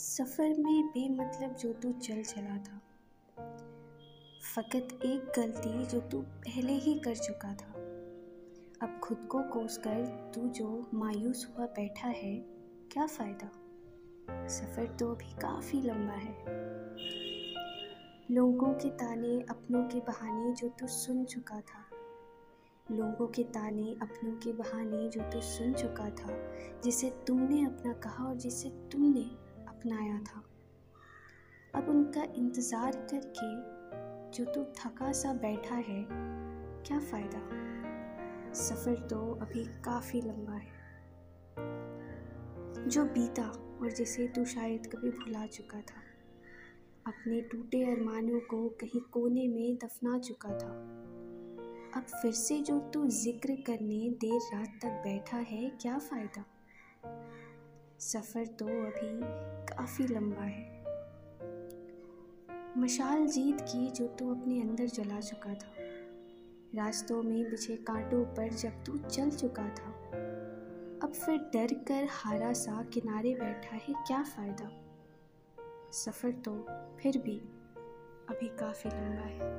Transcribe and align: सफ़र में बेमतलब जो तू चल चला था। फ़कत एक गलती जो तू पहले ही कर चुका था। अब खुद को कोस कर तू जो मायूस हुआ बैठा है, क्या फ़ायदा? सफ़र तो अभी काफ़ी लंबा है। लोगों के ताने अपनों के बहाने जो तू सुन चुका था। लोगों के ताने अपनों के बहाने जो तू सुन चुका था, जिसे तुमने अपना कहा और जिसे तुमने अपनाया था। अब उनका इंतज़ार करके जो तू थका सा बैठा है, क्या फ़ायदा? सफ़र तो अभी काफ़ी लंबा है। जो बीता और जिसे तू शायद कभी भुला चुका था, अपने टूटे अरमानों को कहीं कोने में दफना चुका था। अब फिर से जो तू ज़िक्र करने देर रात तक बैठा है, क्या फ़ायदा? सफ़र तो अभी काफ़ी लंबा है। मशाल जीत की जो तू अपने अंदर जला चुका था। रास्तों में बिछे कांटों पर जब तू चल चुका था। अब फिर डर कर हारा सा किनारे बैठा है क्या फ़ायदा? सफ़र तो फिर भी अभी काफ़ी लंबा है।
सफ़र 0.00 0.48
में 0.48 0.86
बेमतलब 0.86 1.54
जो 1.54 1.72
तू 1.72 1.92
चल 1.92 2.22
चला 2.22 2.58
था। 2.58 2.82
फ़कत 4.54 5.00
एक 5.04 5.32
गलती 5.36 5.86
जो 5.86 6.00
तू 6.00 6.20
पहले 6.20 6.72
ही 6.72 6.94
कर 6.98 7.16
चुका 7.16 7.54
था। 7.54 7.72
अब 8.82 9.00
खुद 9.04 9.28
को 9.30 9.42
कोस 9.42 9.78
कर 9.78 10.30
तू 10.34 10.48
जो 10.48 10.90
मायूस 10.94 11.48
हुआ 11.50 11.66
बैठा 11.66 12.08
है, 12.08 12.36
क्या 12.92 13.06
फ़ायदा? 13.06 13.50
सफ़र 14.46 14.86
तो 14.86 15.14
अभी 15.14 15.32
काफ़ी 15.32 15.80
लंबा 15.80 16.12
है। 16.12 16.44
लोगों 18.30 18.72
के 18.72 18.90
ताने 18.90 19.40
अपनों 19.50 19.82
के 19.82 20.00
बहाने 20.00 20.52
जो 20.52 20.68
तू 20.68 20.86
सुन 20.86 21.24
चुका 21.24 21.60
था। 21.60 21.84
लोगों 22.92 23.26
के 23.26 23.42
ताने 23.42 23.96
अपनों 24.02 24.32
के 24.32 24.52
बहाने 24.52 25.08
जो 25.08 25.20
तू 25.20 25.40
सुन 25.40 25.72
चुका 25.72 26.10
था, 26.10 26.52
जिसे 26.84 27.10
तुमने 27.26 27.64
अपना 27.64 27.92
कहा 27.92 28.24
और 28.24 28.36
जिसे 28.36 28.68
तुमने 28.68 29.49
अपनाया 29.80 30.18
था। 30.18 30.42
अब 31.74 31.88
उनका 31.88 32.22
इंतज़ार 32.36 32.96
करके 33.12 33.48
जो 34.30 34.44
तू 34.44 34.64
थका 34.78 35.12
सा 35.12 35.32
बैठा 35.32 35.74
है, 35.74 36.04
क्या 36.86 36.98
फ़ायदा? 36.98 37.40
सफ़र 38.52 38.94
तो 39.08 39.20
अभी 39.42 39.64
काफ़ी 39.64 40.20
लंबा 40.20 40.52
है। 40.52 40.78
जो 42.88 43.04
बीता 43.04 43.46
और 43.82 43.92
जिसे 43.92 44.26
तू 44.28 44.44
शायद 44.44 44.86
कभी 44.86 45.10
भुला 45.10 45.46
चुका 45.46 45.80
था, 45.80 46.02
अपने 47.06 47.40
टूटे 47.40 47.82
अरमानों 47.84 48.40
को 48.40 48.68
कहीं 48.68 49.00
कोने 49.00 49.48
में 49.48 49.76
दफना 49.76 50.18
चुका 50.18 50.48
था। 50.48 50.70
अब 51.96 52.06
फिर 52.22 52.32
से 52.32 52.58
जो 52.58 52.78
तू 52.94 53.06
ज़िक्र 53.06 53.54
करने 53.66 54.10
देर 54.10 54.40
रात 54.54 54.78
तक 54.82 55.00
बैठा 55.04 55.36
है, 55.36 55.68
क्या 55.70 55.98
फ़ायदा? 55.98 56.44
सफ़र 58.00 58.46
तो 58.46 58.66
अभी 58.66 59.20
काफ़ी 59.76 60.06
लंबा 60.06 60.42
है। 60.42 60.84
मशाल 62.78 63.26
जीत 63.26 63.60
की 63.60 63.90
जो 63.90 64.06
तू 64.06 64.34
अपने 64.34 64.60
अंदर 64.60 64.86
जला 64.86 65.20
चुका 65.20 65.54
था। 65.54 65.74
रास्तों 66.74 67.22
में 67.22 67.50
बिछे 67.50 67.76
कांटों 67.76 68.24
पर 68.24 68.48
जब 68.48 68.84
तू 68.84 68.98
चल 68.98 69.30
चुका 69.30 69.62
था। 69.62 69.90
अब 71.02 71.12
फिर 71.12 71.38
डर 71.38 71.74
कर 71.74 72.08
हारा 72.10 72.52
सा 72.52 72.82
किनारे 72.82 73.34
बैठा 73.34 73.76
है 73.76 73.94
क्या 74.06 74.22
फ़ायदा? 74.22 74.70
सफ़र 75.92 76.32
तो 76.32 76.66
फिर 77.02 77.18
भी 77.18 77.38
अभी 78.28 78.48
काफ़ी 78.48 78.90
लंबा 78.90 79.22
है। 79.22 79.50